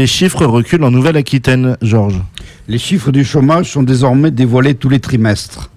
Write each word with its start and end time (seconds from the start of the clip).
Les 0.00 0.06
chiffres 0.06 0.46
reculent 0.46 0.84
en 0.84 0.90
Nouvelle-Aquitaine, 0.90 1.76
Georges. 1.82 2.22
Les 2.68 2.78
chiffres 2.78 3.12
du 3.12 3.22
chômage 3.22 3.70
sont 3.70 3.82
désormais 3.82 4.30
dévoilés 4.30 4.74
tous 4.74 4.88
les 4.88 4.98
trimestres. 4.98 5.68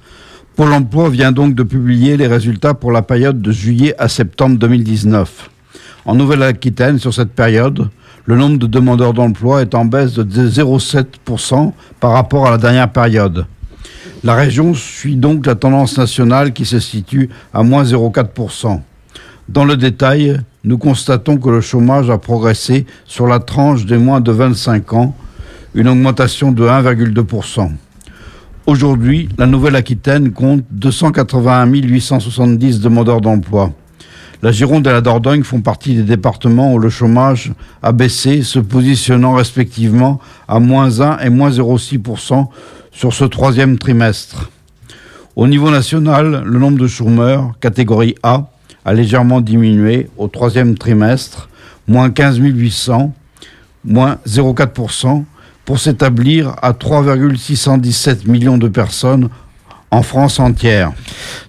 Pôle 0.55 0.71
emploi 0.71 1.09
vient 1.09 1.33
donc 1.33 1.55
de 1.55 1.63
publier 1.63 2.15
les 2.15 2.27
résultats 2.27 2.73
pour 2.73 2.93
la 2.93 3.01
période 3.01 3.41
de 3.41 3.51
juillet 3.51 3.93
à 3.97 4.07
septembre 4.07 4.57
2019. 4.57 5.49
En 6.05 6.15
Nouvelle-Aquitaine, 6.15 6.99
sur 6.99 7.13
cette 7.13 7.33
période, 7.33 7.89
le 8.23 8.37
nombre 8.37 8.59
de 8.59 8.65
demandeurs 8.65 9.13
d'emploi 9.13 9.61
est 9.61 9.75
en 9.75 9.83
baisse 9.83 10.13
de 10.13 10.23
0,7% 10.23 11.73
par 11.99 12.13
rapport 12.13 12.47
à 12.47 12.51
la 12.51 12.57
dernière 12.57 12.93
période. 12.93 13.45
La 14.23 14.35
région 14.35 14.73
suit 14.73 15.17
donc 15.17 15.45
la 15.45 15.55
tendance 15.55 15.97
nationale 15.97 16.53
qui 16.53 16.63
se 16.63 16.79
situe 16.79 17.29
à 17.53 17.61
moins 17.61 17.83
0,4%. 17.83 18.79
Dans 19.49 19.65
le 19.65 19.75
détail, 19.75 20.39
nous 20.63 20.77
constatons 20.77 21.37
que 21.37 21.49
le 21.49 21.61
chômage 21.61 22.09
a 22.09 22.17
progressé 22.17 22.85
sur 23.05 23.27
la 23.27 23.39
tranche 23.39 23.85
des 23.85 23.97
moins 23.97 24.21
de 24.21 24.31
25 24.31 24.93
ans, 24.93 25.15
une 25.75 25.89
augmentation 25.89 26.51
de 26.51 26.63
1,2%. 26.65 27.71
Aujourd'hui, 28.65 29.27
la 29.37 29.45
Nouvelle-Aquitaine 29.45 30.31
compte 30.31 30.63
281 30.71 31.65
870 31.65 32.79
demandeurs 32.79 33.19
d'emploi. 33.19 33.73
La 34.41 34.53
Gironde 34.53 34.87
et 34.87 34.91
la 34.91 35.01
Dordogne 35.01 35.43
font 35.43 35.59
partie 35.59 35.95
des 35.95 36.03
départements 36.03 36.73
où 36.73 36.79
le 36.79 36.89
chômage 36.89 37.51
a 37.81 37.91
baissé, 37.91 38.41
se 38.43 38.59
positionnant 38.59 39.33
respectivement 39.33 40.19
à 40.47 40.59
moins 40.59 41.01
1 41.01 41.19
et 41.19 41.29
moins 41.29 41.49
0,6% 41.49 42.47
sur 42.91 43.13
ce 43.13 43.25
troisième 43.25 43.77
trimestre. 43.77 44.49
Au 45.35 45.47
niveau 45.47 45.71
national, 45.71 46.43
le 46.45 46.59
nombre 46.59 46.77
de 46.77 46.87
chômeurs, 46.87 47.51
catégorie 47.59 48.15
A, 48.23 48.47
a 48.85 48.93
légèrement 48.93 49.41
diminué 49.41 50.09
au 50.17 50.27
troisième 50.27 50.77
trimestre, 50.77 51.49
moins 51.87 52.09
15 52.09 52.37
800, 52.37 53.13
moins 53.85 54.17
0,4%, 54.27 55.23
pour 55.65 55.79
s'établir 55.79 56.55
à 56.61 56.73
3,617 56.73 58.27
millions 58.27 58.57
de 58.57 58.67
personnes 58.67 59.29
en 59.93 60.01
France 60.01 60.39
entière. 60.39 60.91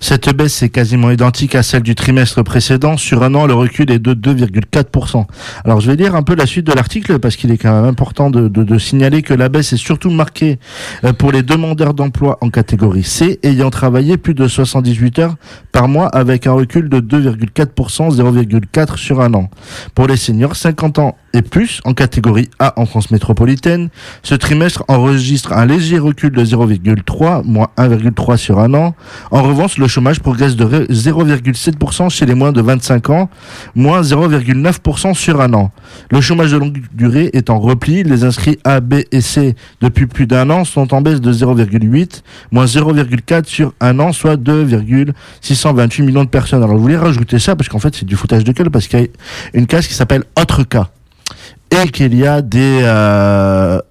Cette 0.00 0.28
baisse 0.36 0.62
est 0.62 0.68
quasiment 0.68 1.10
identique 1.10 1.54
à 1.54 1.62
celle 1.62 1.82
du 1.82 1.94
trimestre 1.94 2.42
précédent. 2.44 2.98
Sur 2.98 3.22
un 3.22 3.34
an, 3.34 3.46
le 3.46 3.54
recul 3.54 3.90
est 3.90 3.98
de 3.98 4.12
2,4%. 4.12 5.24
Alors 5.64 5.80
je 5.80 5.90
vais 5.90 5.96
lire 5.96 6.14
un 6.14 6.22
peu 6.22 6.34
la 6.34 6.44
suite 6.44 6.66
de 6.66 6.72
l'article 6.72 7.18
parce 7.18 7.36
qu'il 7.36 7.50
est 7.50 7.56
quand 7.56 7.72
même 7.72 7.88
important 7.88 8.28
de, 8.28 8.48
de, 8.48 8.78
signaler 8.78 9.22
que 9.22 9.32
la 9.32 9.48
baisse 9.48 9.72
est 9.72 9.78
surtout 9.78 10.10
marquée 10.10 10.58
euh, 11.04 11.14
pour 11.14 11.32
les 11.32 11.42
demandeurs 11.42 11.94
d'emploi 11.94 12.36
en 12.42 12.50
catégorie 12.50 13.02
C 13.02 13.40
ayant 13.42 13.70
travaillé 13.70 14.18
plus 14.18 14.34
de 14.34 14.46
78 14.46 15.18
heures 15.20 15.36
par 15.72 15.88
mois 15.88 16.08
avec 16.08 16.46
un 16.46 16.52
recul 16.52 16.90
de 16.90 17.00
2,4%, 17.00 18.14
0,4 18.14 18.98
sur 18.98 19.22
un 19.22 19.32
an. 19.32 19.48
Pour 19.94 20.06
les 20.06 20.18
seniors, 20.18 20.54
50 20.54 20.98
ans 20.98 21.16
et 21.34 21.42
plus 21.42 21.80
en 21.84 21.92
catégorie 21.92 22.48
A 22.60 22.72
en 22.80 22.86
France 22.86 23.10
métropolitaine, 23.10 23.90
ce 24.22 24.34
trimestre 24.34 24.84
enregistre 24.88 25.52
un 25.52 25.66
léger 25.66 25.98
recul 25.98 26.30
de 26.30 26.44
0,3, 26.44 27.44
moins 27.44 27.68
1,3 27.76 28.36
sur 28.36 28.60
un 28.60 28.72
an. 28.72 28.94
En 29.32 29.42
revanche, 29.42 29.76
le 29.76 29.88
chômage 29.88 30.20
progresse 30.20 30.54
de 30.56 30.86
0,7% 30.86 32.08
chez 32.08 32.24
les 32.24 32.34
moins 32.34 32.52
de 32.52 32.62
25 32.62 33.10
ans, 33.10 33.28
moins 33.74 34.00
0,9% 34.00 35.14
sur 35.14 35.40
un 35.40 35.52
an. 35.54 35.72
Le 36.10 36.20
chômage 36.20 36.52
de 36.52 36.56
longue 36.56 36.80
durée 36.92 37.30
est 37.32 37.50
en 37.50 37.58
repli. 37.58 38.04
Les 38.04 38.24
inscrits 38.24 38.58
A, 38.62 38.80
B 38.80 39.00
et 39.10 39.20
C 39.20 39.56
depuis 39.80 40.06
plus 40.06 40.26
d'un 40.26 40.48
an 40.50 40.64
sont 40.64 40.94
en 40.94 41.02
baisse 41.02 41.20
de 41.20 41.32
0,8, 41.32 42.22
moins 42.52 42.66
0,4 42.66 43.46
sur 43.46 43.74
un 43.80 43.98
an, 43.98 44.12
soit 44.12 44.36
2,628 44.36 46.02
millions 46.02 46.24
de 46.24 46.28
personnes. 46.28 46.62
Alors 46.62 46.76
je 46.76 46.82
voulais 46.82 46.96
rajouter 46.96 47.40
ça 47.40 47.56
parce 47.56 47.68
qu'en 47.68 47.80
fait 47.80 47.94
c'est 47.96 48.06
du 48.06 48.14
foutage 48.14 48.44
de 48.44 48.52
gueule 48.52 48.70
parce 48.70 48.86
qu'il 48.86 49.00
y 49.00 49.02
a 49.02 49.06
une 49.52 49.66
case 49.66 49.88
qui 49.88 49.94
s'appelle 49.94 50.22
autre 50.38 50.62
cas 50.62 50.90
et 51.82 51.88
qu'il 51.90 52.14
y 52.14 52.26
a 52.26 52.40
des 52.42 52.82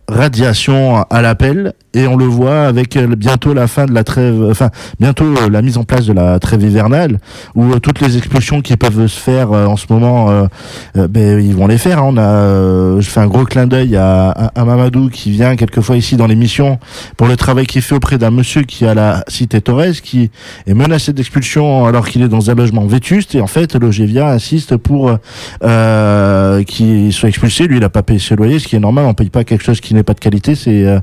euh, 0.09 0.16
radiations 0.16 1.04
à 1.09 1.22
l'appel 1.22 1.73
et 1.94 2.08
on 2.08 2.16
le 2.16 2.26
voit 2.26 2.64
avec 2.64 2.98
euh, 2.98 3.16
bientôt 3.16 3.54
la 3.54 3.68
fin 3.68 3.86
de 3.86 3.94
la 3.94 4.04
trêve, 4.04 4.48
enfin 4.50 4.70
bientôt 5.00 5.26
euh, 5.26 5.50
la 5.50 5.62
mise 5.62 5.78
en 5.78 5.84
place 5.84 6.06
de 6.06 6.14
la 6.14 6.40
trêve 6.40 6.64
hivernale 6.64 7.20
où 7.55 7.72
euh, 7.72 7.80
toutes 7.80 8.02
les 8.02 8.17
expulsions 8.17 8.61
qui 8.61 8.76
peuvent 8.77 9.08
se 9.08 9.20
faire 9.20 9.52
en 9.52 9.77
ce 9.77 9.86
moment, 9.89 10.48
ben, 10.95 11.39
ils 11.39 11.55
vont 11.55 11.67
les 11.67 11.77
faire. 11.77 12.00
Hein. 12.00 12.14
On 12.14 12.17
a, 12.17 13.00
je 13.00 13.08
fais 13.08 13.20
un 13.20 13.27
gros 13.27 13.45
clin 13.45 13.67
d'œil 13.67 13.95
à, 13.95 14.52
Mamadou 14.55 15.10
qui 15.10 15.32
vient 15.32 15.55
quelquefois 15.55 15.98
ici 15.98 16.16
dans 16.16 16.27
l'émission 16.27 16.80
pour 17.17 17.27
le 17.27 17.36
travail 17.36 17.66
qu'il 17.66 17.82
fait 17.82 17.95
auprès 17.95 18.17
d'un 18.17 18.32
monsieur 18.32 18.64
qui 18.64 18.86
a 18.86 18.94
la 18.94 19.23
cité 19.27 19.61
Torres 19.61 20.02
qui 20.04 20.32
est 20.66 20.73
menacé 20.73 21.14
d'expulsion 21.14 21.86
alors 21.86 22.08
qu'il 22.08 22.22
est 22.22 22.27
dans 22.27 22.50
un 22.50 22.56
logement 22.56 22.86
vétuste 22.86 23.36
et 23.36 23.42
en 23.42 23.48
fait 23.48 23.76
l'OGVIA 23.76 24.30
insiste 24.30 24.77
pour 24.77 25.17
euh, 25.64 26.64
qu'il 26.64 27.14
soit 27.14 27.30
expulsé. 27.30 27.67
Lui, 27.67 27.77
il 27.77 27.83
a 27.83 27.89
pas 27.89 28.04
payé 28.04 28.20
ses 28.20 28.36
loyers, 28.36 28.60
ce 28.60 28.67
qui 28.67 28.76
est 28.76 28.80
normal. 28.80 29.06
On 29.06 29.14
paye 29.14 29.30
pas 29.30 29.44
quelque 29.44 29.64
chose 29.64 29.82
qui 29.82 29.94
n'est 29.94 30.02
pas 30.03 30.14
de 30.14 30.19
qualité, 30.19 30.55
c'est 30.55 30.86
euh, 30.86 30.99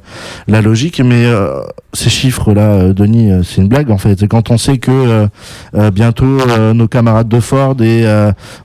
la 0.47 0.63
logique. 0.63 1.01
Mais 1.01 1.27
euh, 1.27 1.61
ces 1.93 2.11
chiffres-là, 2.11 2.63
euh, 2.63 2.93
Denis, 2.93 3.31
c'est 3.45 3.61
une 3.61 3.69
blague 3.69 3.91
en 3.91 3.99
fait. 3.99 4.27
Quand 4.29 4.51
on 4.51 4.59
sait 4.59 4.79
que 4.79 5.29
bientôt 5.93 6.39
nos 6.75 6.89
camarades 6.89 7.29
de 7.29 7.41
Ford 7.41 7.77
et 7.81 8.05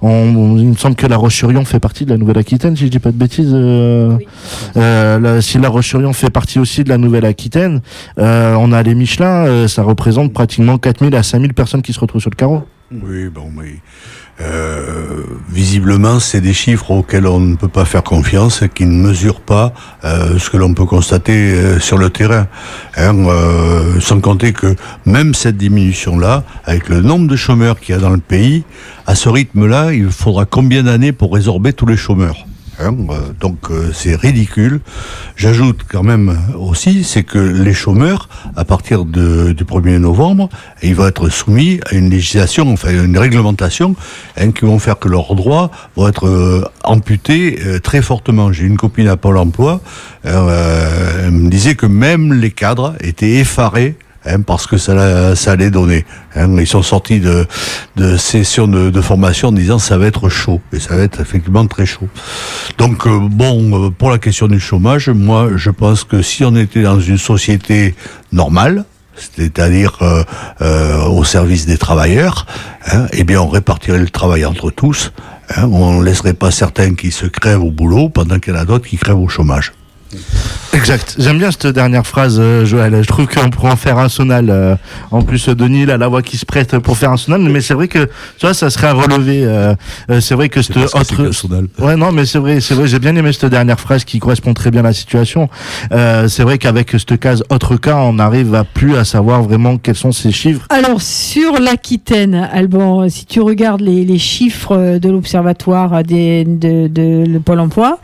on, 0.02 0.10
on, 0.10 0.58
il 0.58 0.68
me 0.68 0.76
semble 0.76 0.96
que 0.96 1.08
la 1.08 1.18
Roche-sur-Yon 1.18 1.66
fait 1.66 1.80
partie 1.80 2.06
de 2.06 2.12
la 2.12 2.18
Nouvelle-Aquitaine, 2.18 2.76
si 2.76 2.86
je 2.86 2.92
dis 2.92 3.00
pas 3.00 3.12
de 3.12 3.18
bêtises. 3.18 3.54
Oui. 3.54 4.26
La, 4.76 5.42
si 5.42 5.58
la 5.60 5.70
Roche-sur-Yon 5.70 6.14
fait 6.14 6.30
partie 6.30 6.60
aussi 6.60 6.84
de 6.84 6.90
la 6.90 6.98
Nouvelle-Aquitaine, 6.98 7.82
on 8.18 8.72
a 8.72 8.84
les 8.84 8.96
Michelin, 8.96 9.68
ça 9.68 9.84
représente 9.84 10.34
pratiquement 10.34 10.78
4000 10.78 11.16
à 11.16 11.24
5000 11.24 11.54
personnes 11.54 11.82
qui 11.82 11.94
se 11.94 12.00
retrouvent 12.00 12.22
sur 12.22 12.32
le 12.32 12.36
carreau. 12.36 12.64
Oui, 12.92 13.30
bon, 13.30 13.52
mais 13.52 13.80
euh, 14.42 15.24
visiblement, 15.50 16.20
c'est 16.20 16.40
des 16.40 16.54
chiffres 16.54 16.92
auxquels 16.92 17.26
on 17.26 17.40
ne 17.40 17.56
peut 17.56 17.68
pas 17.68 17.84
faire 17.84 18.04
confiance 18.04 18.62
et 18.62 18.70
qui 18.70 18.86
ne 18.86 18.92
mesurent 18.92 19.42
pas 19.42 19.74
euh, 20.04 20.38
ce 20.38 20.52
que 20.52 20.58
l'on 20.58 20.76
peut 20.76 20.86
constater 20.86 21.34
euh, 21.34 21.80
sur 21.80 21.98
le 21.98 22.12
terrain. 22.12 22.48
Hein, 22.96 23.16
sans 24.00 24.22
compter 24.22 24.54
que 24.54 24.76
même 25.06 25.34
cette 25.34 25.58
diminution-là, 25.58 26.44
avec 26.66 26.88
le 26.90 27.02
nombre 27.02 27.28
de 27.28 27.36
chômeurs 27.36 27.80
qu'il 27.80 27.96
y 27.96 27.98
a 27.98 28.02
dans 28.02 28.12
le 28.12 28.20
pays, 28.20 28.64
à 29.08 29.16
ce 29.16 29.30
rythme-là, 29.30 29.92
il 29.92 30.12
faudra 30.12 30.46
combien 30.46 30.84
d'années 30.84 31.12
pour 31.12 31.34
résorber 31.34 31.74
tous 31.74 31.88
les 31.88 31.98
chômeurs? 31.98 32.46
Hein, 32.80 32.94
donc 33.40 33.72
euh, 33.72 33.92
c'est 33.94 34.16
ridicule. 34.16 34.82
J'ajoute 35.36 35.82
quand 35.88 36.04
même 36.04 36.38
aussi, 36.58 37.04
c'est 37.04 37.24
que 37.24 37.40
les 37.40 37.74
chômeurs, 37.74 38.28
à 38.56 38.66
partir 38.66 39.06
du 39.06 39.54
1er 39.54 39.98
novembre, 39.98 40.50
ils 40.84 40.96
vont 40.96 41.08
être 41.08 41.30
soumis 41.30 41.80
à 41.90 41.96
une 41.96 42.10
législation, 42.10 42.72
enfin 42.72 42.92
une 42.92 43.18
réglementation, 43.18 43.96
hein, 44.38 44.52
qui 44.52 44.66
vont 44.66 44.80
faire 44.80 45.00
que 45.00 45.08
leurs 45.08 45.36
droits 45.36 45.72
vont 45.96 46.08
être 46.08 46.28
euh, 46.28 46.64
amputés 46.84 47.60
euh, 47.66 47.80
très 47.80 48.02
fortement. 48.02 48.52
J'ai 48.52 48.66
une 48.66 48.78
copine 48.78 49.08
à 49.08 49.16
Pôle 49.16 49.38
Emploi, 49.38 49.82
elle 50.24 51.32
me 51.32 51.50
disait 51.50 51.76
que 51.76 51.86
même 51.86 52.34
les 52.34 52.52
cadres 52.52 52.96
étaient 53.00 53.36
effarés 53.36 53.96
Hein, 54.28 54.42
parce 54.42 54.66
que 54.66 54.78
ça, 54.78 55.36
ça 55.36 55.52
allait 55.52 55.70
donner. 55.70 56.06
Hein. 56.36 56.58
Ils 56.58 56.68
sont 56.68 56.82
sortis 56.82 57.20
de, 57.20 57.46
de 57.96 58.18
sessions 58.18 58.68
de, 58.68 58.90
de, 58.90 59.02
formation 59.02 59.50
en 59.50 59.52
disant 59.52 59.78
ça 59.78 59.98
va 59.98 60.08
être 60.08 60.30
chaud. 60.30 60.62
Et 60.74 60.80
ça 60.80 60.96
va 60.96 61.04
être 61.04 61.20
effectivement 61.22 61.68
très 61.68 61.86
chaud. 61.86 62.08
Donc, 62.78 63.06
euh, 63.06 63.20
bon, 63.22 63.88
euh, 63.88 63.90
pour 63.92 64.10
la 64.10 64.18
question 64.18 64.48
du 64.48 64.60
chômage, 64.60 65.10
moi, 65.10 65.50
je 65.56 65.70
pense 65.70 66.04
que 66.04 66.22
si 66.22 66.44
on 66.44 66.56
était 66.56 66.82
dans 66.82 67.00
une 67.00 67.20
société 67.20 67.96
normale, 68.32 68.86
c'est-à-dire 69.16 69.98
euh, 70.02 70.24
euh, 70.62 71.06
au 71.06 71.24
service 71.24 71.66
des 71.66 71.78
travailleurs, 71.78 72.46
hein, 72.92 73.08
eh 73.14 73.24
bien 73.24 73.42
on 73.42 73.48
répartirait 73.48 74.00
le 74.00 74.10
travail 74.10 74.46
entre 74.46 74.72
tous. 74.72 75.14
Hein, 75.56 75.70
on 75.72 76.00
ne 76.00 76.04
laisserait 76.04 76.34
pas 76.34 76.52
certains 76.52 76.96
qui 76.96 77.12
se 77.12 77.26
crèvent 77.26 77.64
au 77.64 77.72
boulot 77.72 78.10
pendant 78.10 78.40
qu'il 78.40 78.54
y 78.54 78.58
en 78.58 78.60
a 78.60 78.66
d'autres 78.66 78.88
qui 78.88 78.98
crèvent 78.98 79.20
au 79.20 79.28
chômage. 79.28 79.74
Exact. 80.76 81.16
J'aime 81.18 81.38
bien 81.38 81.52
cette 81.52 81.68
dernière 81.68 82.06
phrase, 82.06 82.38
euh, 82.40 82.66
Joël. 82.66 83.02
Je 83.02 83.08
trouve 83.08 83.28
qu'on 83.28 83.50
pourrait 83.50 83.72
en 83.72 83.76
faire 83.76 83.98
un 83.98 84.10
sonal. 84.10 84.50
Euh, 84.50 84.76
en 85.10 85.22
plus, 85.22 85.48
Denis, 85.50 85.84
il 85.84 85.92
a 85.92 85.98
la 85.98 86.08
voix 86.08 86.22
qui 86.22 86.38
se 86.38 86.46
prête 86.46 86.78
pour 86.80 86.98
faire 86.98 87.12
un 87.12 87.18
sonal. 87.18 87.42
Mais 87.42 87.62
c'est 87.62 87.74
vrai 87.74 87.88
que, 87.88 88.06
tu 88.38 88.46
vois, 88.46 88.54
ça 88.54 88.70
serait 88.70 88.88
à 88.88 88.94
relever. 88.94 89.44
Euh, 89.46 89.74
c'est 90.20 90.36
vrai 90.36 90.50
que 90.50 90.62
cette 90.62 90.78
autre. 90.78 91.32
Ouais, 91.80 91.96
non, 91.96 92.12
mais 92.12 92.26
c'est 92.26 92.40
vrai, 92.40 92.60
c'est 92.60 92.76
vrai. 92.76 92.88
J'ai 92.88 93.00
bien 93.00 93.16
aimé 93.16 93.32
cette 93.32 93.50
dernière 93.50 93.80
phrase 93.80 94.04
qui 94.04 94.20
correspond 94.20 94.54
très 94.54 94.70
bien 94.70 94.82
à 94.82 94.84
la 94.84 94.94
situation. 94.94 95.50
c'est 95.92 96.44
vrai 96.44 96.58
qu'avec 96.58 96.92
cette 96.92 97.20
case 97.20 97.44
autre 97.50 97.78
cas, 97.78 97.96
on 97.96 98.14
n'arrive 98.14 98.54
à 98.54 98.64
plus 98.64 98.96
à 98.98 99.06
savoir 99.06 99.44
vraiment 99.44 99.78
quels 99.78 99.96
sont 99.96 100.12
ces 100.12 100.32
chiffres. 100.32 100.66
Alors, 100.70 101.02
sur 101.02 101.60
l'Aquitaine, 101.60 102.36
Alban, 102.52 103.08
si 103.10 103.26
tu 103.26 103.42
regardes 103.42 103.82
les, 103.82 104.06
les 104.06 104.20
chiffres 104.20 105.00
de 105.00 105.10
l'Observatoire 105.10 106.04
des, 106.04 106.44
de, 106.44 106.88
de, 106.88 107.26
de, 107.26 107.40
Pôle 107.40 107.60
emploi, 107.60 108.00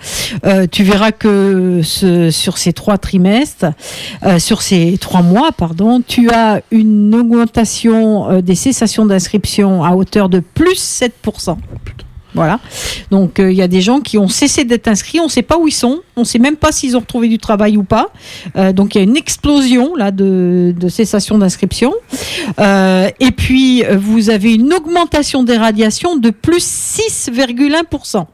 tu 0.72 0.84
verras 0.84 1.12
que 1.12 1.82
ce, 1.84 2.01
sur 2.32 2.58
ces 2.58 2.74
trois 2.74 2.98
trimestres, 2.98 3.66
euh, 4.24 4.40
sur 4.40 4.62
ces 4.62 4.98
trois 5.00 5.22
mois, 5.22 5.52
pardon, 5.52 6.02
tu 6.06 6.30
as 6.30 6.62
une 6.72 7.14
augmentation 7.16 8.30
euh, 8.30 8.42
des 8.42 8.56
cessations 8.56 9.06
d'inscription 9.06 9.84
à 9.84 9.92
hauteur 9.92 10.30
de 10.30 10.40
plus 10.40 11.02
7%. 11.02 11.58
Voilà. 12.34 12.60
Donc 13.10 13.36
il 13.40 13.46
euh, 13.46 13.52
y 13.52 13.62
a 13.62 13.68
des 13.68 13.82
gens 13.82 14.00
qui 14.00 14.18
ont 14.18 14.30
cessé 14.30 14.64
d'être 14.64 14.88
inscrits, 14.88 15.20
on 15.20 15.26
ne 15.26 15.30
sait 15.30 15.42
pas 15.42 15.58
où 15.58 15.68
ils 15.68 15.74
sont, 15.74 16.00
on 16.16 16.22
ne 16.22 16.26
sait 16.26 16.40
même 16.40 16.56
pas 16.56 16.72
s'ils 16.72 16.96
ont 16.96 17.02
retrouvé 17.02 17.28
du 17.28 17.40
travail 17.40 17.76
ou 17.76 17.84
pas. 17.84 18.10
Euh, 18.56 18.72
donc 18.72 18.96
il 18.96 19.00
y 19.00 19.02
a 19.02 19.04
une 19.04 19.18
explosion 19.18 19.96
là 19.96 20.12
de, 20.12 20.74
de 20.78 20.90
cessation 20.90 21.38
d'inscription. 21.38 21.94
Euh, 22.60 23.10
et 23.20 23.32
puis 23.32 23.84
vous 23.98 24.30
avez 24.30 24.54
une 24.54 24.74
augmentation 24.74 25.44
des 25.44 25.58
radiations 25.58 26.16
de 26.16 26.30
plus 26.30 26.64
6,1%. 26.64 28.26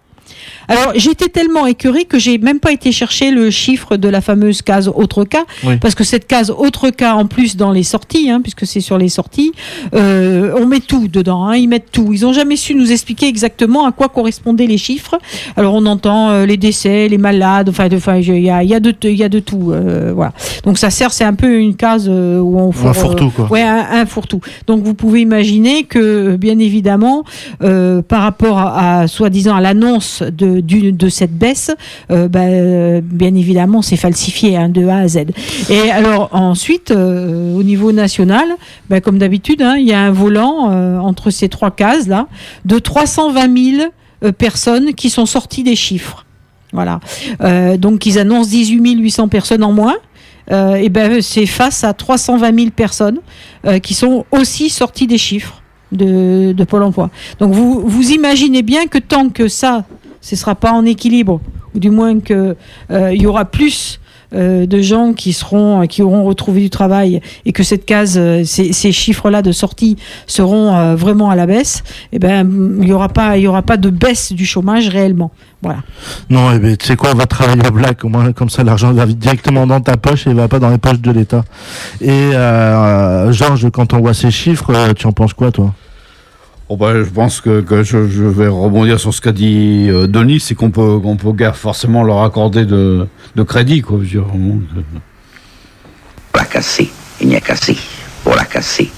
Alors 0.67 0.91
j'étais 0.95 1.29
tellement 1.29 1.65
écœurée 1.65 2.05
que 2.05 2.19
j'ai 2.19 2.37
même 2.37 2.59
pas 2.59 2.71
été 2.71 2.91
chercher 2.91 3.31
le 3.31 3.49
chiffre 3.49 3.95
de 3.97 4.09
la 4.09 4.21
fameuse 4.21 4.61
case 4.61 4.89
autre 4.93 5.23
cas, 5.23 5.45
Oui. 5.63 5.77
parce 5.77 5.95
que 5.95 6.03
cette 6.03 6.27
case 6.27 6.51
autre 6.51 6.89
cas 6.89 7.13
en 7.13 7.25
plus 7.25 7.55
dans 7.55 7.71
les 7.71 7.83
sorties, 7.83 8.29
hein, 8.29 8.41
puisque 8.41 8.65
c'est 8.65 8.81
sur 8.81 8.97
les 8.97 9.09
sorties, 9.09 9.51
euh, 9.95 10.53
on 10.59 10.65
met 10.65 10.79
tout 10.79 11.07
dedans, 11.07 11.45
hein, 11.45 11.55
ils 11.55 11.67
mettent 11.67 11.91
tout. 11.91 12.11
Ils 12.11 12.25
ont 12.25 12.33
jamais 12.33 12.55
su 12.55 12.75
nous 12.75 12.91
expliquer 12.91 13.27
exactement 13.27 13.85
à 13.85 13.91
quoi 13.91 14.09
correspondaient 14.09 14.67
les 14.67 14.77
chiffres. 14.77 15.17
Alors 15.55 15.73
on 15.73 15.85
entend 15.85 16.29
euh, 16.31 16.45
les 16.45 16.57
décès, 16.57 17.07
les 17.07 17.17
malades, 17.17 17.69
enfin 17.69 17.87
il 17.87 18.39
y 18.43 18.49
a, 18.49 18.63
il 18.63 18.69
y 18.69 18.73
a 18.75 18.79
de 18.79 18.93
il 19.03 19.15
y 19.15 19.23
a 19.23 19.29
de 19.29 19.39
tout, 19.39 19.71
euh, 19.71 20.11
voilà. 20.13 20.33
Donc 20.65 20.77
ça 20.77 20.89
sert, 20.89 21.13
c'est 21.13 21.23
un 21.23 21.33
peu 21.35 21.59
une 21.59 21.75
case 21.75 22.07
euh, 22.09 22.39
où 22.39 22.59
on 22.59 22.69
Un 22.69 22.93
fourre-tout, 22.93 23.29
quoi. 23.29 23.47
Ouais, 23.49 23.61
un, 23.61 23.85
un 23.91 24.05
fourre-tout. 24.05 24.41
Donc 24.65 24.83
vous 24.83 24.93
pouvez 24.93 25.21
imaginer 25.21 25.83
que, 25.83 26.35
bien 26.35 26.59
évidemment, 26.59 27.23
euh, 27.63 28.01
par 28.01 28.21
rapport 28.21 28.57
à, 28.59 28.99
à, 29.01 29.07
soi-disant 29.07 29.55
à 29.55 29.61
l'annonce 29.61 30.23
de, 30.23 30.56
de 30.61 31.09
cette 31.09 31.37
baisse, 31.37 31.71
euh, 32.11 32.27
bah, 32.27 32.41
euh, 32.41 33.01
bien 33.03 33.33
évidemment, 33.35 33.81
c'est 33.81 33.97
falsifié 33.97 34.57
hein, 34.57 34.69
de 34.69 34.87
A 34.87 34.97
à 34.97 35.07
Z. 35.07 35.25
Et 35.69 35.91
alors 35.91 36.29
ensuite, 36.31 36.91
euh, 36.91 37.55
au 37.55 37.63
niveau 37.63 37.91
national, 37.91 38.47
bah, 38.89 39.01
comme 39.01 39.17
d'habitude, 39.17 39.61
hein, 39.61 39.75
il 39.77 39.87
y 39.87 39.93
a 39.93 40.01
un 40.01 40.11
volant 40.11 40.47
entre 41.01 41.29
ces 41.29 41.49
trois 41.49 41.71
cases 41.71 42.07
là 42.07 42.27
de 42.65 42.79
320 42.79 43.73
000 43.77 43.91
euh, 44.23 44.31
personnes 44.31 44.93
qui 44.93 45.09
sont 45.09 45.25
sorties 45.25 45.63
des 45.63 45.75
chiffres. 45.75 46.25
Voilà. 46.73 46.99
Donc 47.77 48.05
ils 48.05 48.19
annoncent 48.19 48.49
18 48.49 48.99
800 48.99 49.29
personnes 49.29 49.63
en 49.63 49.71
moins. 49.71 49.95
Et 50.51 50.89
ben 50.89 51.21
c'est 51.21 51.45
face 51.45 51.83
à 51.85 51.93
320 51.93 52.55
000 52.55 52.69
personnes 52.71 53.19
qui 53.81 53.93
sont 53.93 54.25
aussi 54.31 54.69
sorties 54.69 55.07
des 55.07 55.17
chiffres 55.17 55.61
de, 55.91 56.51
de 56.51 56.63
Pôle 56.63 56.83
Emploi. 56.83 57.09
Donc 57.39 57.53
vous 57.53 57.81
vous 57.85 58.11
imaginez 58.11 58.61
bien 58.61 58.87
que 58.87 58.97
tant 58.97 59.29
que 59.29 59.47
ça, 59.47 59.85
ce 60.21 60.35
sera 60.35 60.55
pas 60.55 60.71
en 60.71 60.85
équilibre, 60.85 61.39
ou 61.75 61.79
du 61.79 61.89
moins 61.89 62.19
que 62.19 62.55
euh, 62.91 63.13
y 63.13 63.25
aura 63.25 63.45
plus 63.45 63.99
euh, 64.33 64.65
de 64.65 64.81
gens 64.81 65.13
qui 65.13 65.31
seront, 65.31 65.87
qui 65.87 66.01
auront 66.01 66.23
retrouvé 66.25 66.59
du 66.59 66.69
travail 66.69 67.21
et 67.45 67.53
que 67.53 67.63
cette 67.63 67.85
case, 67.85 68.17
euh, 68.17 68.43
ces, 68.43 68.73
ces 68.73 68.91
chiffres-là 68.91 69.41
de 69.41 69.53
sortie 69.53 69.95
seront 70.25 70.95
vraiment 70.95 71.29
à 71.29 71.35
la 71.35 71.45
baisse, 71.45 71.83
et 72.11 72.19
ben 72.19 72.77
il 72.81 72.87
y 72.87 72.93
aura 72.93 73.09
pas, 73.09 73.39
aura 73.39 73.61
pas 73.61 73.77
de 73.77 73.89
baisse 73.89 74.33
du 74.33 74.45
chômage 74.45 74.89
réellement. 74.89 75.31
Voilà. 75.61 75.79
Non, 76.29 76.51
eh 76.51 76.59
ben, 76.59 76.75
tu 76.75 76.85
sais 76.85 76.95
quoi, 76.95 77.13
va 77.13 77.25
travailler 77.25 77.67
au 77.67 77.71
black, 77.71 78.03
au 78.03 78.09
moins 78.09 78.31
comme 78.33 78.49
ça 78.49 78.63
l'argent 78.63 78.91
va 78.91 79.05
directement 79.05 79.65
dans 79.65 79.81
ta 79.81 79.97
poche 79.97 80.27
et 80.27 80.33
va 80.33 80.47
pas 80.47 80.59
dans 80.59 80.69
les 80.69 80.77
poches 80.77 80.99
de 80.99 81.11
l'État. 81.11 81.45
Et 82.01 82.31
Georges, 83.31 83.69
quand 83.71 83.93
on 83.93 83.99
voit 83.99 84.13
ces 84.13 84.31
chiffres, 84.31 84.73
tu 84.93 85.07
en 85.07 85.13
penses 85.13 85.33
quoi 85.33 85.51
toi? 85.51 85.73
Oh 86.69 86.75
bah, 86.75 86.93
je 86.95 87.09
pense 87.09 87.39
que, 87.39 87.61
que 87.61 87.81
je, 87.83 88.09
je 88.09 88.23
vais 88.23 88.47
rebondir 88.47 88.99
sur 88.99 89.13
ce 89.13 89.21
qu'a 89.21 89.31
dit 89.31 89.87
euh, 89.89 90.05
Denis, 90.05 90.41
c'est 90.41 90.53
qu'on 90.53 90.69
peut, 90.69 90.99
qu'on 90.99 91.15
peut 91.15 91.31
guère 91.31 91.55
forcément 91.55 92.03
leur 92.03 92.23
accorder 92.23 92.65
de, 92.65 93.07
de 93.35 93.43
crédit. 93.43 93.81
Quoi, 93.81 93.99
je 93.99 94.03
veux 94.03 94.09
dire, 94.09 94.23
vraiment, 94.23 94.59
Pour 96.33 96.41
la 96.41 96.45
casser, 96.45 96.89
il 97.21 97.29
n'y 97.29 97.37
a 97.37 97.41
cassé. 97.41 97.77
Pour 98.21 98.35
la 98.35 98.43
casser, 98.43 98.91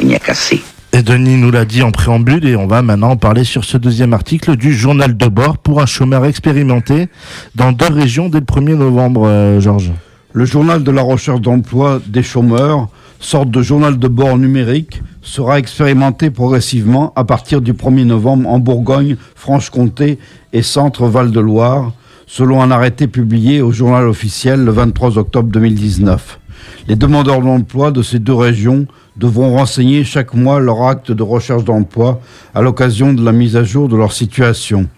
il 0.00 0.06
n'y 0.06 0.14
a 0.14 0.18
cassé. 0.18 0.62
Et 0.94 1.02
Denis 1.02 1.36
nous 1.36 1.50
l'a 1.50 1.66
dit 1.66 1.82
en 1.82 1.90
préambule 1.90 2.46
et 2.46 2.56
on 2.56 2.66
va 2.66 2.80
maintenant 2.80 3.16
parler 3.16 3.44
sur 3.44 3.64
ce 3.64 3.76
deuxième 3.76 4.14
article 4.14 4.56
du 4.56 4.74
journal 4.74 5.14
de 5.14 5.26
bord 5.26 5.58
pour 5.58 5.82
un 5.82 5.86
chômeur 5.86 6.24
expérimenté 6.24 7.08
dans 7.54 7.72
deux 7.72 7.92
régions 7.92 8.30
dès 8.30 8.40
le 8.40 8.46
1er 8.46 8.74
novembre, 8.76 9.26
euh, 9.26 9.60
Georges. 9.60 9.92
Le 10.32 10.46
journal 10.46 10.82
de 10.82 10.90
la 10.90 11.02
recherche 11.02 11.42
d'emploi 11.42 12.00
des 12.06 12.22
chômeurs, 12.22 12.88
sorte 13.22 13.50
de 13.50 13.62
journal 13.62 13.98
de 13.98 14.08
bord 14.08 14.36
numérique, 14.36 15.00
sera 15.22 15.58
expérimenté 15.58 16.30
progressivement 16.30 17.12
à 17.14 17.24
partir 17.24 17.62
du 17.62 17.72
1er 17.72 18.04
novembre 18.04 18.48
en 18.48 18.58
Bourgogne, 18.58 19.16
Franche-Comté 19.36 20.18
et 20.52 20.62
Centre 20.62 21.06
Val-de-Loire, 21.06 21.92
selon 22.26 22.60
un 22.60 22.70
arrêté 22.70 23.06
publié 23.06 23.62
au 23.62 23.70
journal 23.70 24.08
officiel 24.08 24.64
le 24.64 24.72
23 24.72 25.18
octobre 25.18 25.48
2019. 25.50 26.40
Les 26.88 26.96
demandeurs 26.96 27.40
d'emploi 27.40 27.92
de 27.92 28.02
ces 28.02 28.18
deux 28.18 28.34
régions 28.34 28.86
devront 29.16 29.56
renseigner 29.56 30.02
chaque 30.04 30.34
mois 30.34 30.58
leur 30.58 30.82
acte 30.82 31.12
de 31.12 31.22
recherche 31.22 31.64
d'emploi 31.64 32.20
à 32.54 32.62
l'occasion 32.62 33.12
de 33.12 33.24
la 33.24 33.32
mise 33.32 33.56
à 33.56 33.62
jour 33.62 33.88
de 33.88 33.96
leur 33.96 34.12
situation. 34.12 34.88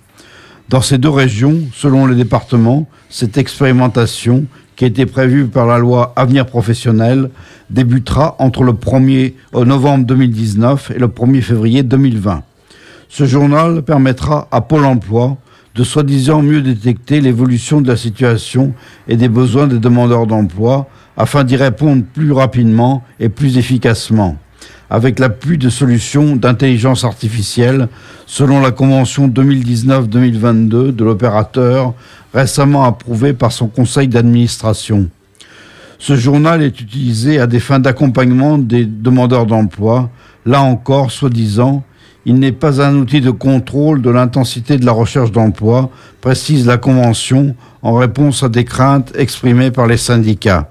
Dans 0.70 0.80
ces 0.80 0.96
deux 0.96 1.10
régions, 1.10 1.58
selon 1.74 2.06
les 2.06 2.16
départements, 2.16 2.88
cette 3.10 3.36
expérimentation, 3.36 4.46
qui 4.76 4.84
a 4.84 4.88
été 4.88 5.06
prévue 5.06 5.46
par 5.46 5.66
la 5.66 5.78
loi 5.78 6.12
Avenir 6.16 6.46
professionnel, 6.46 7.30
débutera 7.70 8.36
entre 8.38 8.62
le 8.62 8.72
1er 8.72 9.34
novembre 9.54 10.06
2019 10.06 10.92
et 10.94 10.98
le 10.98 11.08
1er 11.08 11.42
février 11.42 11.82
2020. 11.82 12.42
Ce 13.08 13.26
journal 13.26 13.82
permettra 13.82 14.48
à 14.50 14.60
Pôle 14.60 14.84
emploi 14.84 15.36
de 15.74 15.84
soi-disant 15.84 16.42
mieux 16.42 16.62
détecter 16.62 17.20
l'évolution 17.20 17.80
de 17.80 17.88
la 17.88 17.96
situation 17.96 18.74
et 19.08 19.16
des 19.16 19.28
besoins 19.28 19.66
des 19.66 19.78
demandeurs 19.78 20.26
d'emploi 20.26 20.88
afin 21.16 21.44
d'y 21.44 21.56
répondre 21.56 22.04
plus 22.12 22.32
rapidement 22.32 23.02
et 23.20 23.28
plus 23.28 23.58
efficacement, 23.58 24.36
avec 24.90 25.18
l'appui 25.18 25.58
de 25.58 25.68
solutions 25.68 26.36
d'intelligence 26.36 27.04
artificielle 27.04 27.88
selon 28.26 28.60
la 28.60 28.70
convention 28.70 29.28
2019-2022 29.28 30.94
de 30.94 31.04
l'opérateur 31.04 31.94
récemment 32.34 32.84
approuvée 32.84 33.32
par 33.32 33.52
son 33.52 33.68
conseil 33.68 34.08
d'administration. 34.08 35.08
Ce 35.98 36.16
journal 36.16 36.62
est 36.62 36.80
utilisé 36.80 37.38
à 37.38 37.46
des 37.46 37.60
fins 37.60 37.78
d'accompagnement 37.78 38.58
des 38.58 38.84
demandeurs 38.84 39.46
d'emploi. 39.46 40.10
Là 40.44 40.60
encore, 40.60 41.10
soi-disant, 41.10 41.84
il 42.26 42.34
n'est 42.34 42.52
pas 42.52 42.82
un 42.82 42.96
outil 42.96 43.20
de 43.20 43.30
contrôle 43.30 44.02
de 44.02 44.10
l'intensité 44.10 44.76
de 44.76 44.84
la 44.84 44.92
recherche 44.92 45.30
d'emploi, 45.30 45.90
précise 46.20 46.66
la 46.66 46.76
Convention 46.76 47.54
en 47.82 47.94
réponse 47.94 48.42
à 48.42 48.48
des 48.48 48.64
craintes 48.64 49.12
exprimées 49.16 49.70
par 49.70 49.86
les 49.86 49.96
syndicats. 49.96 50.70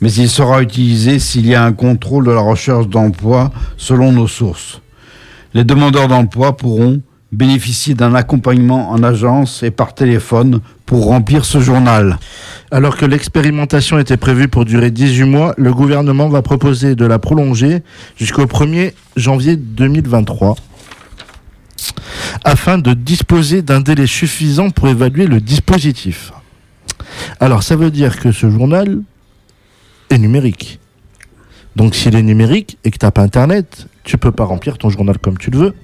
Mais 0.00 0.12
il 0.12 0.28
sera 0.28 0.62
utilisé 0.62 1.18
s'il 1.18 1.46
y 1.46 1.54
a 1.54 1.64
un 1.64 1.72
contrôle 1.72 2.26
de 2.26 2.30
la 2.32 2.40
recherche 2.40 2.88
d'emploi 2.88 3.52
selon 3.76 4.12
nos 4.12 4.26
sources. 4.26 4.80
Les 5.52 5.64
demandeurs 5.64 6.08
d'emploi 6.08 6.56
pourront 6.56 7.00
bénéficier 7.34 7.94
d'un 7.94 8.14
accompagnement 8.14 8.90
en 8.90 9.02
agence 9.02 9.62
et 9.62 9.70
par 9.70 9.94
téléphone 9.94 10.60
pour 10.86 11.06
remplir 11.06 11.44
ce 11.44 11.60
journal. 11.60 12.18
Alors 12.70 12.96
que 12.96 13.04
l'expérimentation 13.04 13.98
était 13.98 14.16
prévue 14.16 14.48
pour 14.48 14.64
durer 14.64 14.90
18 14.90 15.24
mois, 15.24 15.54
le 15.56 15.72
gouvernement 15.72 16.28
va 16.28 16.42
proposer 16.42 16.94
de 16.94 17.04
la 17.04 17.18
prolonger 17.18 17.82
jusqu'au 18.16 18.44
1er 18.44 18.92
janvier 19.16 19.56
2023 19.56 20.56
afin 22.44 22.78
de 22.78 22.94
disposer 22.94 23.62
d'un 23.62 23.80
délai 23.80 24.06
suffisant 24.06 24.70
pour 24.70 24.88
évaluer 24.88 25.26
le 25.26 25.40
dispositif. 25.40 26.32
Alors 27.40 27.62
ça 27.62 27.76
veut 27.76 27.90
dire 27.90 28.18
que 28.18 28.32
ce 28.32 28.50
journal 28.50 29.00
est 30.10 30.18
numérique. 30.18 30.80
Donc 31.76 31.94
s'il 31.94 32.14
est 32.14 32.22
numérique 32.22 32.78
et 32.84 32.90
que 32.90 32.98
tu 32.98 33.04
n'as 33.04 33.10
pas 33.10 33.22
Internet, 33.22 33.86
tu 34.04 34.18
peux 34.18 34.32
pas 34.32 34.44
remplir 34.44 34.78
ton 34.78 34.90
journal 34.90 35.18
comme 35.18 35.38
tu 35.38 35.50
le 35.50 35.58
veux. 35.58 35.74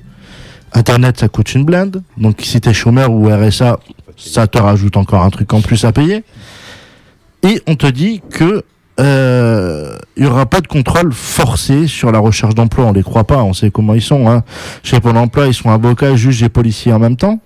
Internet, 0.72 1.18
ça 1.18 1.28
coûte 1.28 1.54
une 1.54 1.64
blinde. 1.64 2.02
Donc 2.16 2.40
si 2.42 2.60
tu 2.60 2.68
es 2.68 2.72
chômeur 2.72 3.10
ou 3.10 3.28
RSA, 3.28 3.78
ça 4.16 4.46
te 4.46 4.58
rajoute 4.58 4.96
encore 4.96 5.22
un 5.22 5.30
truc 5.30 5.52
en 5.52 5.60
plus 5.60 5.84
à 5.84 5.92
payer. 5.92 6.24
Et 7.42 7.60
on 7.66 7.74
te 7.74 7.86
dit 7.86 8.20
que 8.30 8.64
euh, 9.00 9.96
il 10.16 10.26
aura 10.26 10.46
pas 10.46 10.60
de 10.60 10.66
contrôle 10.66 11.12
forcé 11.12 11.86
sur 11.86 12.12
la 12.12 12.18
recherche 12.18 12.54
d'emploi. 12.54 12.86
On 12.86 12.92
les 12.92 13.02
croit 13.02 13.24
pas. 13.24 13.42
On 13.42 13.52
sait 13.52 13.70
comment 13.70 13.94
ils 13.94 14.02
sont. 14.02 14.28
Hein. 14.28 14.44
Chez 14.82 15.00
Pôle 15.00 15.16
Emploi, 15.16 15.46
ils 15.46 15.54
sont 15.54 15.70
avocats, 15.70 16.14
juges 16.16 16.42
et 16.42 16.48
policiers 16.48 16.92
en 16.92 16.98
même 16.98 17.16
temps. 17.16 17.40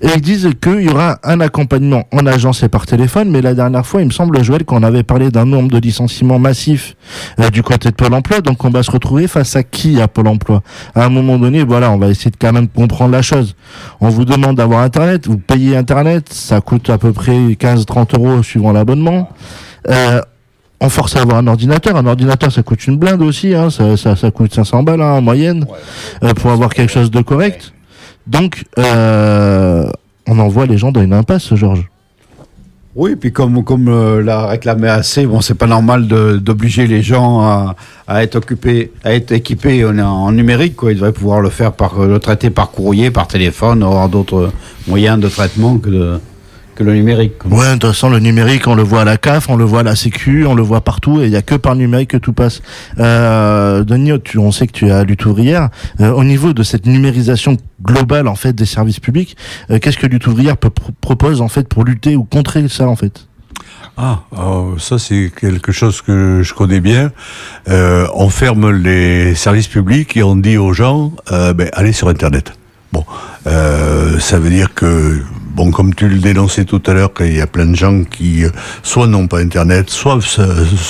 Et 0.00 0.08
ils 0.14 0.20
disent 0.20 0.50
qu'il 0.60 0.82
y 0.82 0.88
aura 0.88 1.18
un 1.22 1.40
accompagnement 1.40 2.04
en 2.12 2.26
agence 2.26 2.62
et 2.62 2.68
par 2.68 2.84
téléphone, 2.84 3.30
mais 3.30 3.40
la 3.40 3.54
dernière 3.54 3.86
fois, 3.86 4.02
il 4.02 4.06
me 4.06 4.10
semble, 4.10 4.42
Joël, 4.42 4.64
qu'on 4.64 4.82
avait 4.82 5.02
parlé 5.02 5.30
d'un 5.30 5.44
nombre 5.44 5.70
de 5.70 5.78
licenciements 5.78 6.38
massifs 6.38 6.96
euh, 7.40 7.48
du 7.50 7.62
côté 7.62 7.90
de 7.90 7.94
Pôle 7.94 8.12
emploi, 8.12 8.40
donc 8.40 8.64
on 8.64 8.70
va 8.70 8.82
se 8.82 8.90
retrouver 8.90 9.28
face 9.28 9.56
à 9.56 9.62
qui 9.62 10.00
à 10.00 10.08
Pôle 10.08 10.28
emploi? 10.28 10.62
À 10.94 11.04
un 11.04 11.08
moment 11.08 11.38
donné, 11.38 11.64
voilà, 11.64 11.90
on 11.90 11.98
va 11.98 12.08
essayer 12.08 12.30
de 12.30 12.36
quand 12.36 12.52
même 12.52 12.68
comprendre 12.68 13.12
la 13.12 13.22
chose. 13.22 13.54
On 14.00 14.08
vous 14.08 14.24
demande 14.24 14.56
d'avoir 14.56 14.80
Internet, 14.80 15.26
vous 15.26 15.38
payez 15.38 15.76
Internet, 15.76 16.32
ça 16.32 16.60
coûte 16.60 16.90
à 16.90 16.98
peu 16.98 17.12
près 17.12 17.32
15-30 17.32 18.16
euros 18.16 18.42
suivant 18.42 18.72
l'abonnement. 18.72 19.30
Euh, 19.88 20.20
on 20.80 20.88
force 20.88 21.16
à 21.16 21.22
avoir 21.22 21.38
un 21.38 21.46
ordinateur. 21.46 21.96
Un 21.96 22.06
ordinateur, 22.06 22.52
ça 22.52 22.62
coûte 22.62 22.86
une 22.86 22.96
blinde 22.96 23.22
aussi. 23.22 23.54
Hein. 23.54 23.70
Ça, 23.70 23.96
ça, 23.96 24.16
ça 24.16 24.30
coûte 24.30 24.52
500 24.52 24.82
balles 24.82 25.00
hein, 25.00 25.12
en 25.12 25.22
moyenne 25.22 25.66
euh, 26.22 26.34
pour 26.34 26.50
avoir 26.50 26.74
quelque 26.74 26.92
chose 26.92 27.10
de 27.10 27.22
correct. 27.22 27.72
Donc, 28.26 28.64
euh, 28.78 29.86
on 30.26 30.38
envoie 30.38 30.66
les 30.66 30.78
gens 30.78 30.92
dans 30.92 31.02
une 31.02 31.12
impasse, 31.12 31.54
Georges. 31.54 31.88
Oui, 32.96 33.16
puis 33.16 33.32
comme, 33.32 33.64
comme 33.64 33.88
euh, 33.88 34.22
l'a 34.22 34.46
réclamé 34.46 34.88
assez, 34.88 35.26
bon, 35.26 35.40
c'est 35.40 35.54
pas 35.56 35.66
normal 35.66 36.06
d'obliger 36.06 36.86
les 36.86 37.02
gens 37.02 37.40
à, 37.40 37.74
à 38.06 38.22
être 38.22 38.36
occupés, 38.36 38.92
à 39.02 39.12
être 39.14 39.32
équipés 39.32 39.84
en, 39.84 39.98
en 39.98 40.30
numérique, 40.30 40.76
quoi. 40.76 40.92
Ils 40.92 40.94
devraient 40.94 41.12
pouvoir 41.12 41.40
le 41.40 41.50
faire 41.50 41.72
par, 41.72 41.98
le 41.98 42.20
traiter 42.20 42.50
par 42.50 42.70
courrier, 42.70 43.10
par 43.10 43.26
téléphone, 43.26 43.82
avoir 43.82 44.08
d'autres 44.08 44.52
moyens 44.86 45.18
de 45.18 45.28
traitement 45.28 45.78
que 45.78 45.90
de, 45.90 46.20
que 46.74 46.82
le 46.82 46.94
numérique. 46.94 47.44
Ouais, 47.44 47.66
de 47.66 47.72
toute 47.72 47.90
façon, 47.90 48.10
le 48.10 48.18
numérique, 48.18 48.66
on 48.66 48.74
le 48.74 48.82
voit 48.82 49.02
à 49.02 49.04
la 49.04 49.16
CAF, 49.16 49.48
on 49.48 49.56
le 49.56 49.64
voit 49.64 49.80
à 49.80 49.82
la 49.82 49.96
Sécu, 49.96 50.44
on 50.46 50.54
le 50.54 50.62
voit 50.62 50.80
partout, 50.80 51.20
et 51.20 51.24
il 51.24 51.30
n'y 51.30 51.36
a 51.36 51.42
que 51.42 51.54
par 51.54 51.74
le 51.74 51.80
numérique 51.80 52.10
que 52.10 52.16
tout 52.16 52.32
passe. 52.32 52.62
Euh, 52.98 53.84
Denis, 53.84 54.12
tu, 54.22 54.38
on 54.38 54.52
sait 54.52 54.66
que 54.66 54.72
tu 54.72 54.88
es 54.88 54.90
à 54.90 55.04
lutte 55.04 55.24
ouvrière. 55.26 55.68
Euh, 56.00 56.12
au 56.12 56.24
niveau 56.24 56.52
de 56.52 56.62
cette 56.62 56.86
numérisation 56.86 57.56
globale, 57.82 58.28
en 58.28 58.34
fait, 58.34 58.52
des 58.52 58.66
services 58.66 59.00
publics, 59.00 59.36
euh, 59.70 59.78
qu'est-ce 59.78 59.98
que 59.98 60.06
lutte 60.06 60.26
ouvrière 60.26 60.56
peut, 60.56 60.70
propose, 61.00 61.40
en 61.40 61.48
fait, 61.48 61.68
pour 61.68 61.84
lutter 61.84 62.16
ou 62.16 62.24
contrer 62.24 62.68
ça, 62.68 62.88
en 62.88 62.96
fait? 62.96 63.26
Ah, 63.96 64.22
ça 64.78 64.98
c'est 64.98 65.30
quelque 65.40 65.70
chose 65.70 66.02
que 66.02 66.40
je 66.42 66.52
connais 66.52 66.80
bien. 66.80 67.12
Euh, 67.68 68.08
on 68.14 68.28
ferme 68.28 68.72
les 68.72 69.36
services 69.36 69.68
publics 69.68 70.16
et 70.16 70.22
on 70.24 70.34
dit 70.34 70.56
aux 70.56 70.72
gens, 70.72 71.12
euh, 71.30 71.52
ben, 71.52 71.68
allez 71.74 71.92
sur 71.92 72.08
Internet. 72.08 72.52
Bon, 72.92 73.04
euh, 73.46 74.18
ça 74.18 74.38
veut 74.38 74.50
dire 74.50 74.74
que 74.74 75.20
bon, 75.54 75.70
comme 75.70 75.94
tu 75.94 76.08
le 76.08 76.18
dénonçais 76.18 76.64
tout 76.64 76.82
à 76.86 76.94
l'heure, 76.94 77.14
qu'il 77.14 77.34
y 77.34 77.40
a 77.40 77.46
plein 77.46 77.66
de 77.66 77.76
gens 77.76 78.04
qui 78.04 78.44
euh, 78.44 78.50
soit 78.82 79.06
n'ont 79.06 79.26
pas 79.26 79.38
Internet, 79.38 79.88
soit 79.88 80.18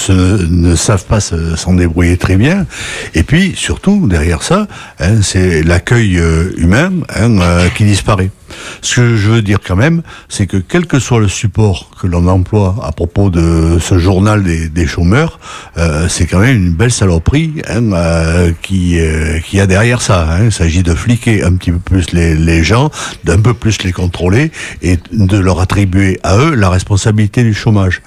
ne 0.09 0.75
savent 0.75 1.05
pas 1.05 1.21
s'en 1.21 1.75
débrouiller 1.75 2.17
très 2.17 2.37
bien. 2.37 2.67
Et 3.15 3.23
puis, 3.23 3.53
surtout, 3.57 4.07
derrière 4.09 4.43
ça, 4.43 4.67
hein, 5.01 5.23
c'est 5.23 5.63
l'accueil 5.63 6.19
euh, 6.19 6.53
humain 6.57 6.93
hein, 7.15 7.39
qui 7.77 7.85
disparaît. 7.85 8.31
Ce 8.83 8.97
que 8.97 9.17
je 9.17 9.31
veux 9.31 9.43
dire 9.43 9.59
quand 9.67 9.75
même, 9.75 10.03
c'est 10.29 10.47
que 10.47 10.59
quel 10.59 10.87
que 10.87 11.01
soit 11.01 11.19
le 11.19 11.27
support 11.29 11.91
que 12.01 12.07
l'on 12.07 12.29
emploie 12.29 12.77
à 12.85 12.93
propos 12.93 13.29
de 13.29 13.79
ce 13.81 13.99
journal 13.99 14.45
des, 14.45 14.87
chômeurs, 14.87 15.41
c'est 16.09 16.27
quand 16.27 16.39
même 16.39 16.57
une 16.57 16.75
belle 16.75 16.93
saloperie 16.93 17.63
hein, 17.69 17.93
euh, 17.93 18.53
qui, 18.63 18.99
qui 19.45 19.59
a 19.59 19.67
derrière 19.67 20.03
ça. 20.03 20.29
Hein. 20.31 20.45
Il 20.45 20.53
s'agit 20.53 20.85
de 20.85 20.95
fliquer 20.95 21.43
un 21.43 21.55
petit 21.57 21.73
peu 21.73 21.79
plus 21.79 22.13
les, 22.13 22.37
les 22.45 22.63
gens, 22.63 22.91
d'un 23.25 23.41
peu 23.41 23.55
plus 23.55 23.83
les 23.83 23.93
contrôler 23.93 24.51
et 24.83 24.99
de 25.13 25.39
leur 25.39 25.61
attribuer 25.61 26.19
à 26.23 26.37
eux 26.39 26.55
la 26.55 26.69
responsabilité 26.69 27.43
du 27.43 27.55
chômage. 27.55 28.03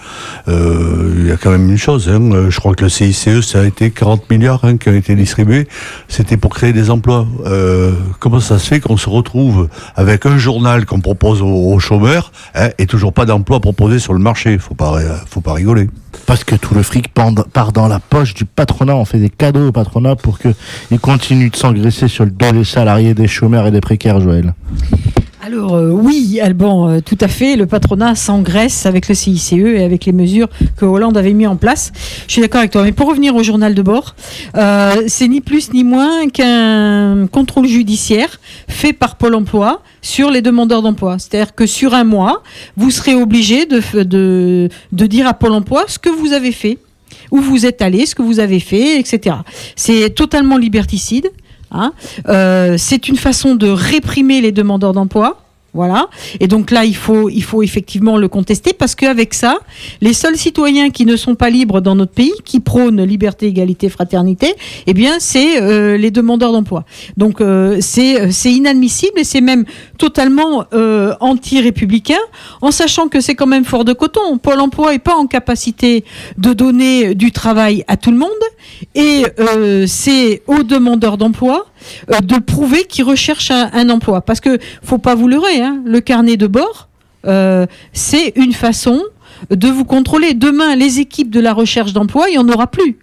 Euh, 0.48 1.16
il 1.20 1.28
y 1.28 1.32
a 1.32 1.38
quand 1.38 1.52
même 1.52 1.70
une 1.70 1.78
chose, 1.78 2.10
hein, 2.10 2.50
je 2.50 2.60
crois 2.60 2.74
que 2.76 2.84
le 2.84 2.90
CICE, 2.90 3.42
ça 3.42 3.62
a 3.62 3.66
été 3.66 3.92
40 3.92 4.30
milliards 4.30 4.64
hein, 4.64 4.78
qui 4.78 4.90
ont 4.90 4.96
été 4.96 5.16
distribués, 5.16 5.68
c'était 6.08 6.38
pour 6.38 6.54
créer 6.54 6.74
des 6.74 6.90
emplois. 6.90 7.28
Euh, 7.46 7.92
comment 8.20 8.40
ça 8.40 8.60
se 8.60 8.68
fait 8.68 8.80
qu'on 8.80 8.98
se 8.98 9.10
retrouve 9.10 9.70
avec 9.96 10.26
un 10.26 10.38
journal 10.38 10.86
qu'on 10.86 11.02
propose 11.02 11.42
aux, 11.42 11.80
chômeurs 11.80 12.32
hein, 12.56 12.70
et 12.78 12.86
toujours 12.86 13.14
pas 13.14 13.26
d'emploi 13.26 13.60
proposé 13.60 14.00
sur 14.00 14.14
le 14.14 14.20
marché? 14.20 14.58
Faut 14.58 14.76
pas, 14.76 15.00
faut 15.30 15.42
pas 15.42 15.54
rigoler. 15.54 15.88
Parce 16.28 16.44
que 16.44 16.56
tout 16.56 16.76
le 16.76 16.84
fric 16.84 17.08
part 17.14 17.72
dans 17.72 17.88
la 17.88 18.00
poche 18.00 18.34
du 18.34 18.44
patronat. 18.44 18.96
On 18.96 19.06
fait 19.06 19.18
des 19.18 19.30
cadeaux 19.30 19.70
au 19.70 19.72
patronat 19.72 20.18
pour 20.18 20.40
qu'il 20.40 21.00
continue 21.00 21.50
de 21.50 21.56
s'engraisser 21.56 22.10
sur 22.10 22.26
le 22.26 22.32
dos 22.32 22.52
des 22.52 22.66
salariés, 22.66 23.14
des 23.14 23.30
chômeurs 23.30 23.66
et 23.66 23.72
des 23.72 23.82
précaires, 23.82 24.20
Joël. 24.20 24.54
Alors 25.40 25.76
euh, 25.76 25.92
oui, 25.92 26.40
Alban, 26.42 26.90
euh, 26.90 27.00
tout 27.00 27.18
à 27.22 27.28
fait. 27.28 27.56
Le 27.56 27.68
patronat 27.68 28.16
s'engraisse 28.16 28.88
avec 28.88 29.08
le 29.08 29.14
CICE 29.14 29.54
et 29.54 29.84
avec 29.84 30.06
les 30.06 30.12
mesures 30.12 30.50
que 30.76 30.86
Hollande 30.86 31.16
avait 31.16 31.34
mis 31.34 31.46
en 31.46 31.56
place. 31.56 31.92
Je 32.28 32.34
suis 32.34 32.42
d'accord 32.42 32.60
avec 32.60 32.72
toi. 32.72 32.84
Mais 32.84 32.92
pour 32.92 33.08
revenir 33.08 33.36
au 33.36 33.44
journal 33.44 33.76
de 33.76 33.82
bord, 33.84 34.16
euh, 34.56 35.04
c'est 35.08 35.28
ni 35.28 35.42
plus 35.42 35.72
ni 35.74 35.84
moins 35.84 36.28
qu'un 36.30 37.28
contrôle 37.28 37.68
judiciaire 37.68 38.40
fait 38.68 38.94
par 38.94 39.16
Pôle 39.16 39.36
Emploi 39.36 39.84
sur 40.02 40.32
les 40.32 40.42
demandeurs 40.42 40.82
d'emploi. 40.82 41.20
C'est-à-dire 41.20 41.54
que 41.54 41.68
sur 41.68 41.94
un 41.94 42.04
mois, 42.04 42.42
vous 42.76 42.90
serez 42.90 43.14
obligé 43.14 43.68
de, 43.68 43.82
de, 44.02 44.70
de 44.92 45.06
dire 45.06 45.28
à 45.28 45.36
Pôle 45.36 45.54
Emploi 45.54 45.86
ce 45.88 46.00
que 46.00 46.10
vous 46.10 46.34
avez 46.34 46.52
fait 46.52 46.80
où 47.32 47.40
vous 47.40 47.66
êtes 47.66 47.82
allé, 47.82 48.06
ce 48.06 48.16
que 48.16 48.22
vous 48.22 48.40
avez 48.40 48.60
fait, 48.60 49.00
etc. 49.00 49.38
C'est 49.76 50.10
totalement 50.12 50.58
liberticide. 50.58 51.30
Hein. 51.72 51.94
Euh, 52.28 52.76
c'est 52.78 53.08
une 53.08 53.18
façon 53.18 53.56
de 53.56 53.68
réprimer 53.68 54.42
les 54.42 54.52
demandeurs 54.52 54.94
d'emploi. 54.94 55.47
Voilà. 55.78 56.10
Et 56.40 56.48
donc 56.48 56.72
là, 56.72 56.86
il 56.86 56.96
faut, 56.96 57.30
il 57.30 57.44
faut 57.44 57.62
effectivement 57.62 58.18
le 58.18 58.28
contester 58.28 58.74
parce 58.74 58.96
qu'avec 58.96 59.36
ça, 59.36 59.60
les 60.02 60.14
seuls 60.14 60.36
citoyens 60.36 60.90
qui 60.90 61.06
ne 61.06 61.16
sont 61.16 61.36
pas 61.36 61.52
libres 61.52 61.82
dans 61.82 61.94
notre 61.94 62.14
pays, 62.14 62.34
qui 62.46 62.60
prônent 62.60 63.04
liberté, 63.04 63.46
égalité, 63.46 63.88
fraternité, 63.88 64.56
eh 64.88 64.96
bien, 64.96 65.18
c'est 65.20 65.62
euh, 65.62 65.96
les 65.96 66.10
demandeurs 66.10 66.52
d'emploi. 66.52 66.84
Donc 67.16 67.42
euh, 67.42 67.78
c'est 67.80 68.52
inadmissible 68.52 69.20
et 69.20 69.24
c'est 69.24 69.40
même 69.40 69.66
totalement 70.00 70.66
euh, 70.74 71.14
anti-républicain, 71.20 72.24
en 72.62 72.72
sachant 72.72 73.08
que 73.08 73.22
c'est 73.22 73.36
quand 73.36 73.46
même 73.46 73.64
fort 73.64 73.86
de 73.86 73.94
coton. 73.94 74.40
Pôle 74.40 74.60
Emploi 74.60 74.96
est 74.96 75.00
pas 75.00 75.16
en 75.16 75.28
capacité 75.28 76.06
de 76.40 76.54
donner 76.54 77.14
du 77.14 77.32
travail 77.32 77.84
à 77.88 77.98
tout 77.98 78.10
le 78.10 78.18
monde 78.18 78.32
et 78.96 79.26
c'est 79.86 80.42
aux 80.48 80.64
demandeurs 80.64 81.18
d'emploi 81.18 81.68
de 82.22 82.40
prouver 82.40 82.86
qu'ils 82.86 83.04
recherchent 83.04 83.52
un, 83.52 83.90
emploi. 83.90 84.22
Parce 84.22 84.40
que 84.40 84.58
faut 84.84 84.98
pas 84.98 85.16
vous 85.16 85.28
leurrer. 85.28 85.62
Hein. 85.62 85.82
le 85.86 86.00
carnet 86.00 86.38
de 86.38 86.48
bord, 86.48 86.88
euh, 87.26 87.66
c'est 87.94 88.34
une 88.36 88.54
façon 88.54 89.02
de 89.50 89.68
vous 89.68 89.86
contrôler. 89.86 90.34
Demain, 90.34 90.76
les 90.76 91.00
équipes 91.00 91.30
de 91.30 91.40
la 91.40 91.54
recherche 91.54 91.94
d'emploi, 91.94 92.30
il 92.30 92.34
n'y 92.34 92.38
en 92.38 92.50
aura 92.50 92.68
plus. 92.68 92.98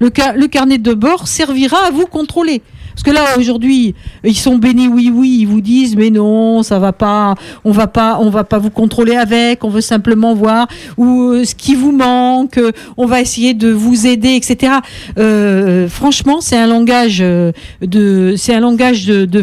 Le, 0.00 0.46
carnet 0.48 0.78
de 0.78 0.92
bord 0.92 1.28
servira 1.28 1.78
à 1.86 1.90
vous 1.90 2.06
contrôler. 2.06 2.62
Parce 2.94 3.02
que 3.02 3.10
là 3.10 3.38
aujourd'hui, 3.38 3.94
ils 4.22 4.36
sont 4.36 4.56
bénis, 4.56 4.88
oui, 4.88 5.10
oui, 5.12 5.38
ils 5.40 5.46
vous 5.46 5.60
disent, 5.60 5.96
mais 5.96 6.10
non, 6.10 6.62
ça 6.62 6.78
va 6.78 6.92
pas, 6.92 7.34
on 7.64 7.72
va 7.72 7.88
pas, 7.88 8.18
on 8.20 8.30
va 8.30 8.44
pas 8.44 8.58
vous 8.58 8.70
contrôler 8.70 9.16
avec, 9.16 9.64
on 9.64 9.68
veut 9.68 9.80
simplement 9.80 10.34
voir 10.34 10.68
où 10.96 11.30
euh, 11.30 11.44
ce 11.44 11.54
qui 11.56 11.74
vous 11.74 11.92
manque, 11.92 12.58
euh, 12.58 12.70
on 12.96 13.06
va 13.06 13.20
essayer 13.20 13.52
de 13.52 13.70
vous 13.70 14.06
aider, 14.06 14.34
etc. 14.34 14.74
Euh, 15.18 15.88
franchement, 15.88 16.40
c'est 16.40 16.56
un 16.56 16.68
langage 16.68 17.18
de, 17.18 18.34
c'est 18.36 18.54
un 18.54 18.60
langage 18.60 19.06
de, 19.06 19.24
de 19.24 19.42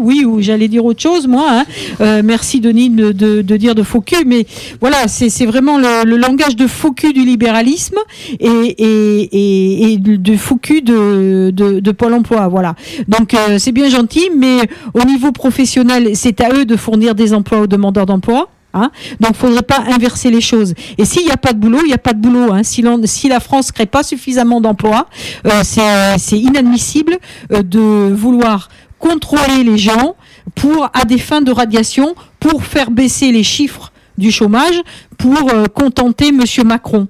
oui, 0.00 0.24
ou 0.24 0.40
j'allais 0.40 0.68
dire 0.68 0.84
autre 0.84 1.00
chose, 1.00 1.26
moi. 1.26 1.46
Hein. 1.50 1.64
Euh, 2.00 2.22
merci 2.24 2.60
Denis 2.60 2.90
de, 2.90 3.12
de, 3.12 3.42
de, 3.42 3.56
dire 3.56 3.74
de 3.74 3.82
faux 3.82 4.04
mais 4.26 4.46
voilà, 4.80 5.08
c'est 5.08 5.46
vraiment 5.46 5.78
le, 5.78 6.04
le, 6.04 6.16
langage 6.16 6.56
de 6.56 6.66
faux 6.66 6.94
du 6.94 7.24
libéralisme 7.24 7.96
et, 8.40 8.46
et, 8.46 9.20
et, 9.32 9.92
et 9.92 9.98
de 9.98 10.36
faux 10.36 10.58
de, 10.64 11.50
de, 11.50 11.80
de 11.80 11.90
Pôle 11.90 12.14
Emploi, 12.14 12.48
voilà. 12.48 12.74
Donc 13.08 13.34
euh, 13.34 13.58
c'est 13.58 13.72
bien 13.72 13.88
gentil, 13.88 14.30
mais 14.36 14.68
au 14.94 15.04
niveau 15.04 15.32
professionnel, 15.32 16.10
c'est 16.14 16.40
à 16.40 16.50
eux 16.54 16.64
de 16.64 16.76
fournir 16.76 17.14
des 17.14 17.34
emplois 17.34 17.60
aux 17.60 17.66
demandeurs 17.66 18.06
d'emploi. 18.06 18.48
Hein 18.76 18.90
Donc, 19.20 19.30
il 19.34 19.36
faudrait 19.36 19.62
pas 19.62 19.84
inverser 19.94 20.30
les 20.30 20.40
choses. 20.40 20.74
Et 20.98 21.04
s'il 21.04 21.24
n'y 21.24 21.30
a 21.30 21.36
pas 21.36 21.52
de 21.52 21.58
boulot, 21.58 21.78
il 21.84 21.88
n'y 21.88 21.94
a 21.94 21.98
pas 21.98 22.12
de 22.12 22.20
boulot. 22.20 22.52
Hein. 22.52 22.62
Si, 22.64 23.28
la 23.28 23.38
France 23.38 23.70
crée 23.70 23.86
pas 23.86 24.02
suffisamment 24.02 24.60
d'emplois, 24.60 25.06
euh, 25.46 25.62
c'est 25.62 26.38
inadmissible 26.38 27.18
euh, 27.52 27.62
de 27.62 28.12
vouloir 28.12 28.68
contrôler 28.98 29.62
les 29.62 29.78
gens 29.78 30.16
pour 30.56 30.90
à 30.92 31.04
des 31.04 31.18
fins 31.18 31.40
de 31.40 31.52
radiation, 31.52 32.16
pour 32.40 32.64
faire 32.64 32.90
baisser 32.90 33.30
les 33.30 33.44
chiffres 33.44 33.92
du 34.18 34.32
chômage, 34.32 34.80
pour 35.18 35.52
contenter 35.72 36.32
Monsieur 36.32 36.64
Macron. 36.64 37.06